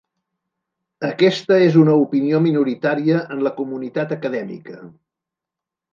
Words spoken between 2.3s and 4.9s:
minoritària en la comunitat acadèmica.